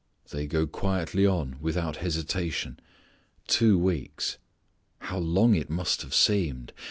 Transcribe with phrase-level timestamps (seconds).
[0.31, 2.79] They go quietly on without hesitation.
[3.45, 4.39] Two weeks.
[4.97, 6.73] How long it must have seemed!